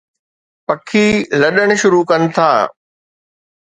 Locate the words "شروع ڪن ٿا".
1.81-2.49